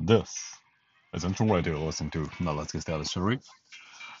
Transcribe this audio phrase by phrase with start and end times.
[0.00, 0.24] This
[1.14, 3.38] is Intro Radio Listen to Now Let's Get Started, shall we?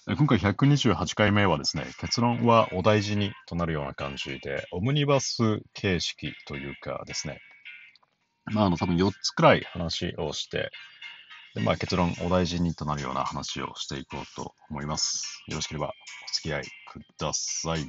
[0.06, 7.40] 今回128回目はですね、結論はお大事にとなるような感じで、オムニバス形式というかですね、
[8.52, 10.70] まあ、あの、多分4つくらい話をして、
[11.56, 15.42] でまあ、結論お大事にとなるような話をしていこうと思います。
[15.48, 15.90] よろしければお
[16.34, 17.84] 付き合いください。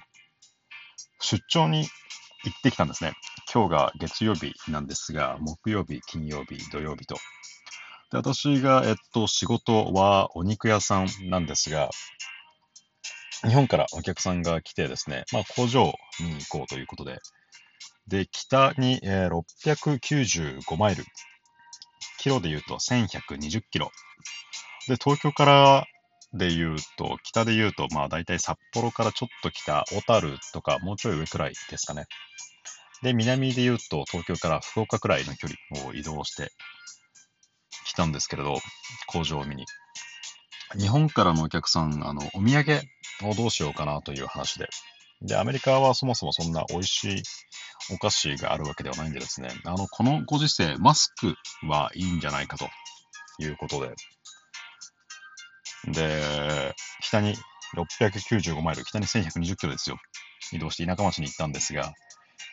[1.22, 1.88] 出張に
[2.46, 3.14] 行ってきたんですね。
[3.54, 7.16] 今日が月曜日なんですが、木曜日、金曜日、土曜日と。
[8.12, 11.90] で私が、えっと、仕事はお肉屋さんなんですが、
[13.44, 17.20] 日本からお客さんが来てですね、まあ、工場に行こうということで、
[18.08, 21.04] で、北に、えー、695マイル、
[22.20, 23.92] キロで言うと1120キロ。
[24.88, 25.86] で、東京から
[26.34, 32.06] で言うと、北で言うと、まあ大体札幌からちょっと北、小樽とかもうちょい上くらいですかね。
[33.02, 36.52] で、南で言うと、東京から福岡くらいの距離を移動して
[37.96, 38.58] たんですけれど、
[39.08, 39.66] 工場を見に。
[40.78, 42.82] 日本からのお客さん、あの、お土産
[43.24, 44.68] をどうしようかなという話で。
[45.22, 47.24] で、アメリカはそもそもそんな美味しい
[47.94, 51.36] お菓子があるわけではないんでですね、あの、このご時世、マスク
[51.68, 52.68] はいいんじゃないかと
[53.40, 53.94] いうことで、
[55.92, 57.36] で、北に
[57.76, 59.98] 695マイル、北に1120キロですよ。
[60.52, 61.94] 移動して田舎町に行ったんですが、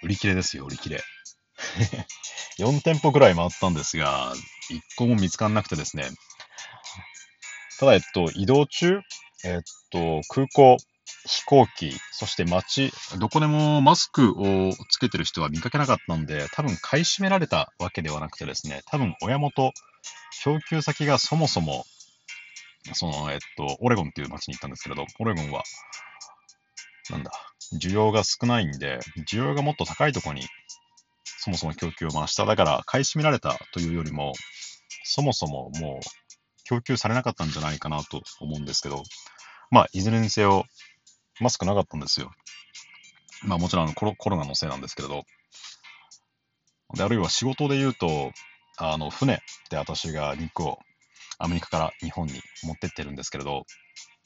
[0.03, 1.03] 売り切れですよ、売り切れ。
[2.59, 4.35] 4店舗くらい回ったんですが、
[4.71, 6.09] 1個も見つからなくてですね。
[7.79, 9.01] ただ、えっと、移動中、
[9.45, 10.77] えっと、空港、
[11.27, 19.73] 飛行機、そして街、どこでもマスクをつけてる人は見かけなかったんで、多分買い占められたわけではなくてですね、多分親元、
[20.45, 21.85] 供給先がそもそも
[22.95, 25.63] その、えっと、オレゴンっていう街に行ったんですけれど、オレゴンは、
[27.11, 27.31] なんだ、
[27.75, 28.99] 需要が少ないんで、
[29.31, 30.43] 需要がもっと高いところに、
[31.45, 32.45] そもそも供給を回した。
[32.45, 34.33] だから、買い占められたというよりも、
[35.03, 36.01] そもそももう、
[36.63, 39.03] 供給されなかったんじゃないかなと思うんですけど、
[39.69, 40.67] まあ、いずれにせよ、
[41.41, 42.31] マスクなかったんですよ。
[43.43, 45.25] まあ、もちろんコロコロナのせいなんですけれど、
[46.95, 48.31] で、あるいは仕事で言うと、
[48.77, 50.79] あの、船で私が肉を
[51.41, 53.67] アメリカから日本に持ってってるんですけれど、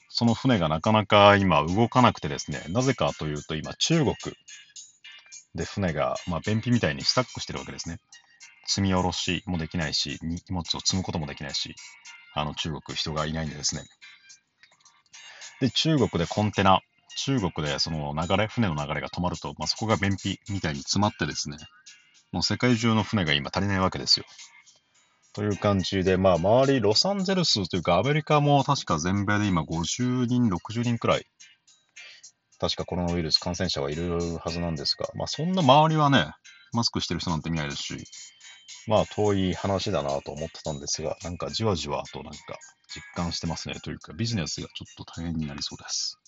[0.09, 4.15] その船がなかなか今動かなくてですね、なぜかというと今中国
[5.55, 7.99] で船が、まあ、便秘みたいにスタックしてるわけですね。
[8.65, 11.75] 積み下ろしもできないし、荷物を積むこともできないし、
[12.35, 13.83] あの中国人がいないんでですね。
[15.61, 16.81] で、中国でコンテナ、
[17.17, 21.57] 中国でその流れ、船の流れが止まると、まあ、そこが便秘みたいに詰まってですね、
[22.31, 24.25] もう世界中の船が今足りないわけですよ。
[25.33, 31.25] という感じで、まあ、周り、ロサンゼルスというか、アメリカも確か全米で今50人、60人くらい、
[32.59, 36.31] 確かコロナウイルス感染者はいるはずなんですが、まあ、そんな周りはね、
[36.73, 38.03] マスクしてる人なんて見ないですし、
[38.87, 42.57] まあ、遠い話だなと思ってたんですが、なんかじわじわとなんか
[42.93, 43.75] 実感してますね。
[43.81, 46.19] というか、ビジネスがちょっと大変になりそうです。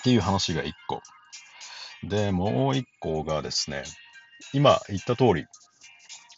[0.00, 1.00] っていう話が1個。
[2.04, 3.82] で、もう1個がですね、
[4.52, 5.46] 今言った通り、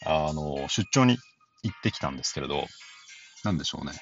[0.06, 1.19] あの、出張に
[1.62, 2.67] 行ってきたんですけれど、
[3.45, 3.93] なんでしょうね。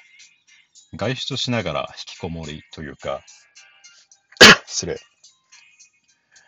[0.95, 3.21] 外出しながら引きこもりというか、
[4.73, 4.97] 失礼。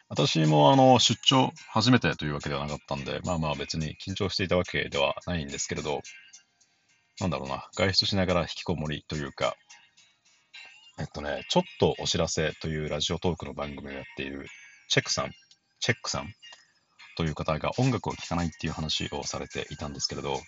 [0.10, 6.02] 私もあの出張初めてというわけではなかったんで、まあまあ別に緊張していたわけではないんですけれど、
[7.20, 9.56] なんだろうな、外出しながら引きこもりというか、
[11.00, 14.48] えっとね、ちょっとお知らせというラジオトークの番組をやっている
[14.90, 15.32] チェックさん、
[15.80, 16.34] チェックさん
[17.18, 20.40] という方が音楽を聴かないっていう話をされていたんですけれど、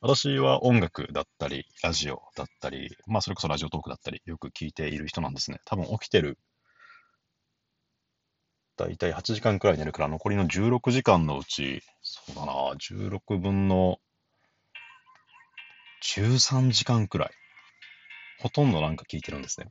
[0.00, 5.60] 私は音楽だったり、ラジオだったり、まあそれこそラジオトークだったり、よく聞いている人なんですね。
[5.64, 6.38] 多分起きてる、
[8.76, 13.98] だいたい8時間くらい寝るから、残りの16時間のうち、そうだな、16分の
[16.02, 17.30] 13時間くらい、
[18.40, 19.66] ほとんどなんか聞いてるんですね。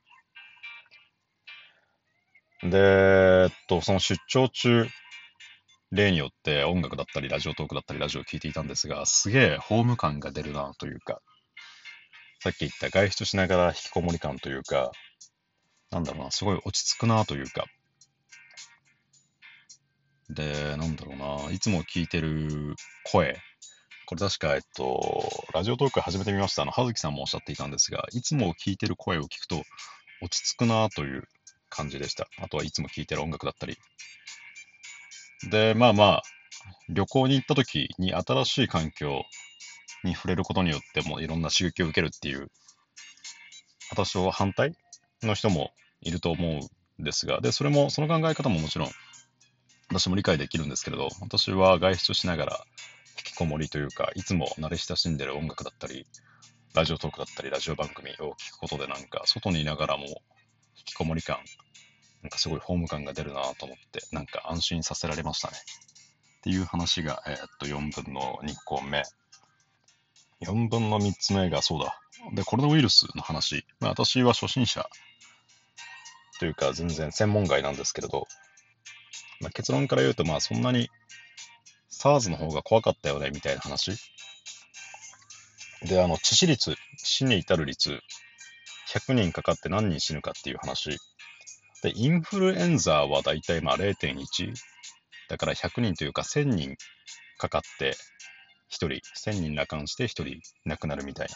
[2.69, 4.87] で、えっと、その出張中、
[5.91, 11.21] 例によって音楽だったり、ラジオトークだったり、ラジオを聴いていたんですが、すげえホーム感が出るなというか、
[12.39, 14.91] さっき言った外出しながら引きこもり感というか、
[15.91, 17.65] なんだろうな、すごい落ち着くなというか、
[20.33, 22.75] で、なんだろうな、いつも聞いてる
[23.05, 23.37] 声、
[24.05, 26.63] これ確か、えっと、ラジオトーク始めてみました。
[26.63, 29.63] あの、葉月さんもおっしゃっていたんですが、いつも聞いてる声を聞くと
[30.21, 31.23] 落ち着くなという
[31.69, 32.27] 感じでした。
[32.41, 33.77] あとはいつも聞いてる音楽だったり、
[35.49, 36.23] で、まあまあ、
[36.89, 39.23] 旅行に行った時に新しい環境
[40.03, 42.47] に触れることによってもいろんな刺激を受けるっていう、
[43.91, 44.73] 私は反対
[45.21, 45.71] の人も
[46.01, 48.89] いると思うんですが、で、それも、その考え方ももちろん、
[49.89, 52.65] 私も理解できるんですけれど、私は外出しながら
[53.17, 56.05] 引きこもりというか、いつも慣れ親しんでる音楽だったり、
[56.73, 61.37] ラジオトークだったり、ラジオ番組を聞くことでなんか、外にいながらも引きこもり感、
[62.23, 65.57] なんかすごいホーム感が出るなと思って、なんか安心させられましたね。
[66.37, 69.03] っていう話が、えー、っと、4分の2個目。
[70.41, 71.99] 4分の3つ目がそうだ。
[72.33, 73.65] で、コロナウイルスの話。
[73.79, 74.89] まあ、私は初心者
[76.39, 78.27] というか、全然専門外なんですけれど、
[79.43, 80.89] まあ、結論から言うと、まあ、そんなに
[81.91, 83.91] SARS の方が怖かったよね、みたいな話。
[85.83, 87.99] で、あの、致死率、死に至る率、
[88.89, 90.97] 100人かかって何人死ぬかっていう話。
[91.83, 94.53] で、インフルエンザはだいたいまあ0.1。
[95.29, 96.77] だから100人というか1000人
[97.37, 97.95] かかって
[98.71, 98.87] 1人、
[99.29, 101.35] 1000人羅漢して1人亡くなるみたいな。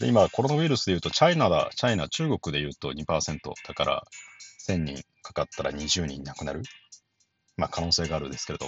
[0.00, 4.02] で、今、コロナウイルスで言うと、チャイナだ、チャイナ、中国で言うと2%だから、
[4.68, 6.62] 1000人かかったら20人亡くなる。
[7.56, 8.66] まあ、可能性があるんですけれど。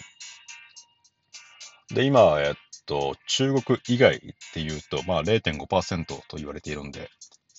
[1.94, 2.54] で、今、えっ
[2.86, 4.20] と、中国以外っ
[4.54, 7.10] ていうと、まあ0.5%と言われているんで、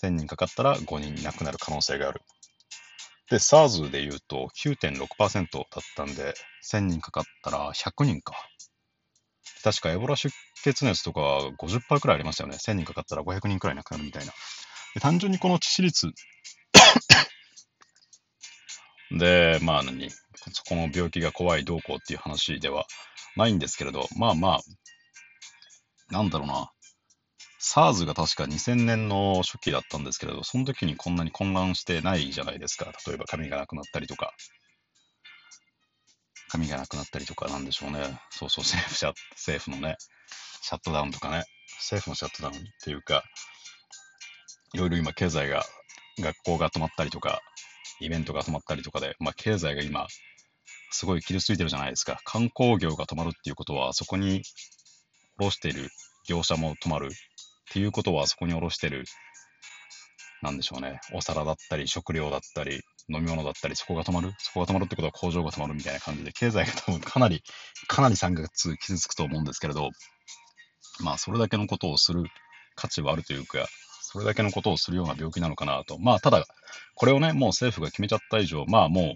[0.02, 2.22] 1000人かかったら5人亡くなる可能性がある。
[3.30, 5.66] で、SARS で言うと9.6%だっ
[5.96, 6.34] たんで、
[6.64, 8.34] 1000人かかったら100人か。
[9.64, 10.34] 確かエボラ出
[10.64, 11.20] 血熱とか
[11.60, 12.58] 50%くらいありましたよね。
[12.58, 14.32] 1000人かかったら500人くらい亡くなるみたいな。
[14.94, 16.14] で単純にこの致死率
[19.12, 22.86] で、まあ何、この病気が怖いどうこうっていう話では
[23.36, 24.60] ないんですけれど、まあまあ、
[26.12, 26.72] なんだろうな。
[27.60, 32.92] SARS が確か2000年の初期だったんですけれど、その時にこんなに混乱してないじゃないですか。
[33.06, 34.34] 例えば髪がなくなったりとか。
[36.50, 38.20] 髪がなくなったりとかなんでしょうね。
[38.32, 39.98] そうそう、政府シャ政府のね、
[40.62, 41.44] シャットダウンとかね。
[41.80, 43.24] 政府のシャットダウンっていうか、
[44.74, 45.64] いろいろ今経済が、
[46.20, 47.42] 学校が止まったりとか、
[48.00, 50.08] イベントが止まったりとかで、まあ経済が今、
[50.92, 52.20] すごい傷ついてるじゃないですか。
[52.24, 54.42] 観光業が止まるっていうことは、そこに
[55.40, 55.90] 卸している
[56.28, 57.10] 業者も止まるっ
[57.72, 59.06] ていうことは、そこに卸してる、
[60.42, 64.34] なんでしょうね、お皿だったり、食料だったり、飲み物だったり、そこが止まる？
[64.38, 67.42] そこが止まるってことは工場が止まるみたいな感じで、経済が多分かなり、
[67.88, 69.90] かなり3月傷つくと思うんですけれど、
[71.00, 72.24] まあ、それだけのことをする
[72.76, 73.68] 価値はあるというか、
[74.02, 76.00] それだけのことをするような病気なのかなと。
[76.00, 76.46] まあ、ただ、
[76.96, 79.16] これをね、もう政府が決めちゃった以上、まあも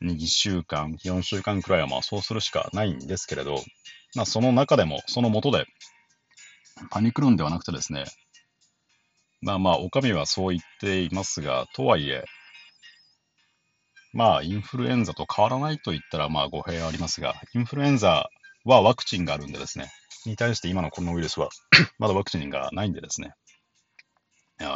[0.00, 3.62] う、2週間、4週間くらいはまあそうするしかないんですけれど、
[4.14, 5.66] まあその中でも、その下で、
[6.90, 8.04] パニクるんではなくてですね、
[9.42, 12.24] まあまあ、お上はそう言っていますが、とはいえ、
[14.12, 18.28] まあ、インフルエンザと変わらないと言ったら、まあ、語弊はありますが、インフルエンザ
[18.64, 19.90] はワクチンがあるんでですね、
[20.26, 21.48] に対して今のコロナウイルスは
[21.98, 23.32] まだワクチンがないんでですね、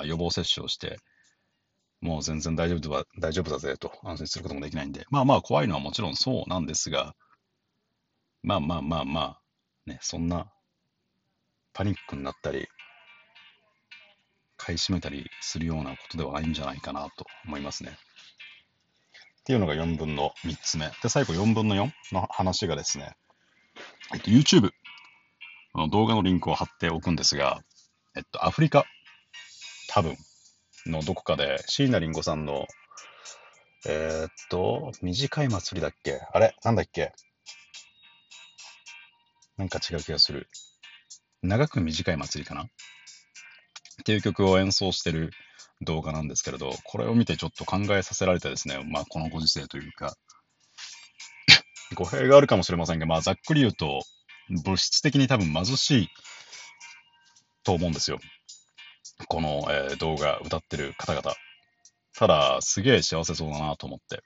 [0.04, 0.98] 予防接種をして、
[2.00, 7.14] もう全然大丈夫だ大丈夫だぜと安心することもできないんで、まあまあ怖いのはもちろんそうなんですが、
[8.42, 9.40] まあまあまあまあ、
[9.86, 10.52] ね、そんな
[11.72, 12.68] パニックになったり、
[14.56, 17.96] 買い占めたりするようなことではないんじゃないかなと思いますね。
[19.44, 20.90] っていうのが4分の3つ目。
[21.02, 23.14] で、最後4分の4の話がですね、
[24.14, 24.70] えっと、YouTube
[25.74, 27.62] の動画のリンクを貼っておくんですが、
[28.16, 28.84] えっと、アフリカ、
[29.88, 30.16] 多分、
[30.86, 32.66] のどこかで、椎名林檎さんの、
[33.86, 36.20] えー、っと、短い祭りだっけ？
[36.32, 36.54] あれ？
[36.64, 37.12] なんだっけ？
[39.56, 40.48] なんか違う気がする。
[41.42, 42.62] 長く短い祭りかな？
[42.62, 42.66] っ
[44.04, 45.30] ていう曲を演奏してる
[45.84, 50.14] 動画なんですけれど、これを見てちょっと考えさせられてですね、まあこのご時世というか、
[51.94, 54.02] 語弊があるかもしれませんが、まあざっくり言うと、
[54.64, 56.08] 物質的に多分貧しい
[57.62, 58.18] と思うんですよ。
[59.28, 61.34] この、えー、動画歌ってる方々。
[62.16, 64.22] ただ、すげえ幸せそうだなと思って。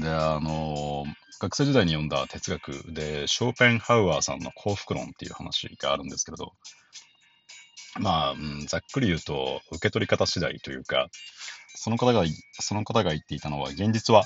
[0.00, 6.52] で、あのー、学生時代に読んだ哲学で、ショーペンハウアーさんの幸福論っていう話があるんですけれど、
[8.00, 11.08] まあ、うん、ざっくり言うと、受け取り方次第というか、
[11.76, 12.24] その方が、
[12.60, 14.24] その方が言っていたのは、現実は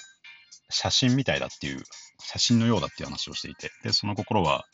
[0.70, 1.82] 写真みたいだっていう、
[2.20, 4.64] 写真のようだっていう話をしていて、で、その心は、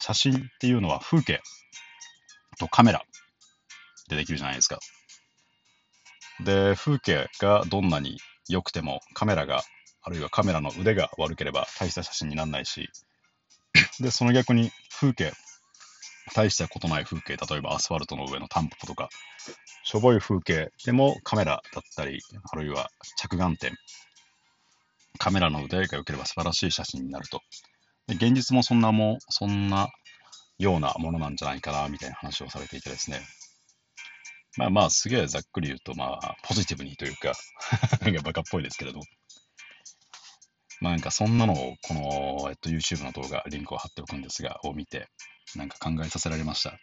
[0.00, 1.40] 写真っていうのは風景
[2.58, 3.02] とカメラ
[4.08, 4.78] でできるじゃないですか。
[6.44, 8.18] で、風景がどんなに
[8.48, 9.62] 良くても、カメラが、
[10.02, 12.88] あるいはカメラの腕が悪ければ大した写真にならないし、
[14.00, 14.70] で、その逆に
[15.00, 15.32] 風景、
[16.34, 19.08] 大したことない風景、例えばアスファルトの上のタンポポとか、
[19.84, 23.72] しょぼい風景でもカメラだったり、あるいは着眼点、
[25.18, 27.40] カメラの腕が良ければ素晴らしい写真になると。
[28.06, 29.88] で現実もそんなも、そんな
[30.58, 33.20] ようなものなんじゃないかな、みたいな話をされていてですね。
[34.56, 37.34] まあまあ、すげえざっくり言うと、まあ、ポジティブにというか
[38.00, 39.00] なんかバカっぽいですけれど。
[40.80, 45.08] まあなんかそんなのを、この、えっと、YouTube の動画、リンクを貼っておくんですが、を見て、
[45.54, 46.78] なんか考えさせられました。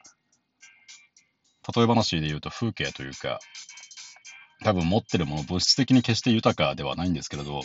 [1.75, 3.39] 例え話で言うと風景というか、
[4.63, 7.62] 多分持ってるもの、物質的に決して豊かではないんですけれど、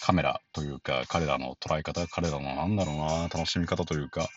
[0.00, 4.28] カメラというか、彼らの捉え方、彼らのなんだろうな、楽しみ方というか、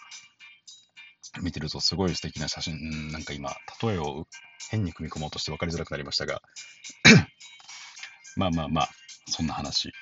[1.42, 4.28] 見てるとすごい素敵な写真、なんか今、例えを
[4.70, 6.42] 変に組み込もうとして分かりづらくなりましたが、
[8.36, 8.90] まあまあまあ、
[9.28, 9.94] そんな話。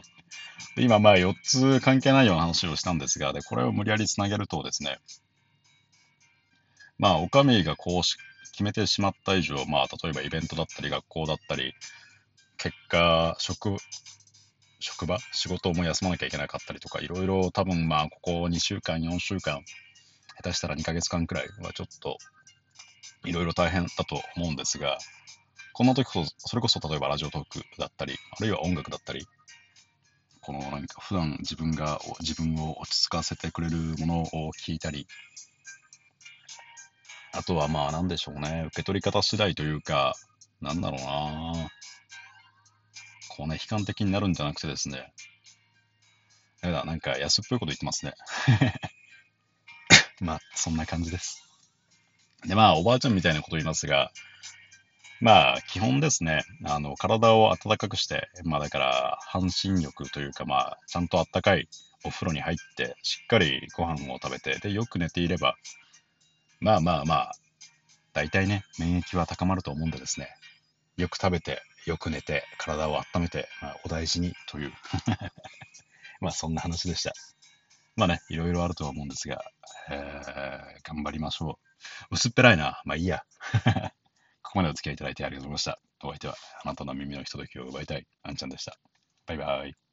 [0.76, 4.98] で今、まあ4つ関係ないような話をしたんですが、で、これを無理やりつなげるとですね、
[6.98, 8.16] まあ、お上がこうし
[8.50, 11.74] 決めてしまった以上、まあ、例えばイベントだったり、学校だったり、
[12.56, 13.76] 結果、職、
[14.80, 19.62] 職場、仕事も休まなきゃいけなかったりとか、いろいろ多分まあ、ここ2週間、4週間、
[20.36, 22.18] 下手したら2ヶ月間くらいはちょっと、
[23.24, 24.98] いろいろ大変だと思うんですが、
[25.78, 29.28] こんな時こそ、それこそ例えばラジオトークだったり、あるいは音楽だったり、
[30.40, 35.06] このなんか普段自分が、自分を落ち着かせてくれるものを聞いたり、
[37.32, 40.16] あとはまあなんでしょうね、受け取り方次第というか、
[40.60, 41.70] なんだろうな
[43.28, 45.12] こうね、悲観的になるんじゃなくてですね、
[46.60, 48.14] やだなんか安っぽいこと言ってますね。
[50.18, 51.44] まあ、そんな感じです。
[52.48, 54.10] で、まあ、おばあちゃんみたいなこと言いますが、
[55.20, 61.68] まあ、基本ですね、あの、体を温かくして、まあ、だから、半身浴というか、まあ、ちゃんとあったかい
[62.04, 65.56] お風呂に入って、しっかりご飯を食べて、で、よく寝ていれば、
[66.60, 67.32] まあまあまあ、
[68.12, 70.28] 大体ね、免疫は高まると思うんでですね、
[70.96, 74.72] よく食べて、よく寝て、体を温めて、まあ、お大事にという、
[76.20, 77.12] まあそんな話でした。
[77.96, 79.44] まあね、いろいろあるとは思うんですが、
[79.90, 81.58] えー、頑張りましょ
[82.10, 82.14] う。
[82.14, 82.82] 薄っぺらいな。
[82.84, 83.24] まあいいや。
[84.48, 86.06] ここまでお付き合いいただいてありがとうございました。
[86.06, 88.78] お相手はあなたの耳のひとときを奪いたい、あんちゃんでした。
[89.26, 89.87] バイバイ。